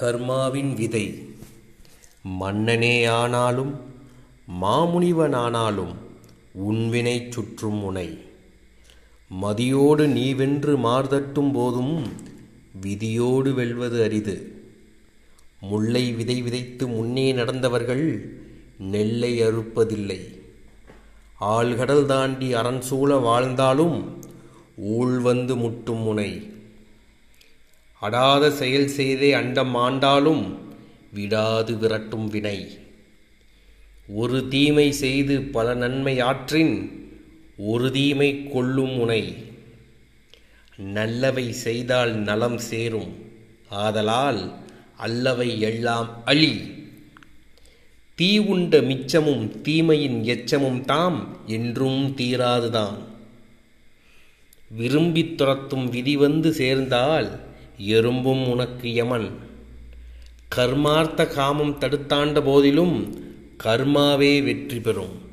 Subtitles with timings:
[0.00, 1.06] கர்மாவின் விதை.
[2.40, 3.72] மன்னனே ஆனாலும்
[4.62, 5.94] மாமுனிவனானாலும்
[6.68, 8.18] உன்வினை சுற்றும் உனை
[9.42, 11.94] மதியோடு நீ வென்று மார்தட்டும் போதும்
[12.82, 14.36] விதியோடு வெல்வது அரிது.
[15.60, 18.04] முல்லை விதை விதைத்து முன்னே நடந்தவர்கள்
[18.78, 20.20] நெல்லை அறுப்பதில்லை.
[21.40, 24.22] ஆழ்கடல் தாண்டி அரண் சூழ வாழ்ந்தாலும்
[24.76, 26.30] ஊழ் வந்து முட்டும் முனை.
[28.00, 30.56] அடாத செயல் செய்தே அண்டம் ஆண்டாலும்
[31.12, 32.78] விடாது விரட்டும் வினை.
[34.08, 37.06] ஒரு தீமை செய்து பல நன்மை ஆற்றின்
[37.56, 39.34] ஒரு தீமை கொள்ளும் முனை.
[40.76, 43.24] நல்லவை செய்தால் நலம் சேரும்
[43.68, 44.52] ஆதலால்
[44.96, 46.76] அல்லவை எல்லாம் அழி.
[48.14, 52.98] தீ உண்ட மிச்சமும் தீமையின் எச்சமும் தாம் என்றும் தீராதுதான்
[54.68, 57.47] விரும்பித் துரத்தும் விதி வந்து சேர்ந்தால்
[57.78, 59.30] எறும்பும் உனக்கு யமன்.
[60.56, 63.24] கர்மார்த்த காமம் தடுத்தாண்ட போதிலும்
[63.64, 65.27] கர்மாவே வெற்றி பெறும்.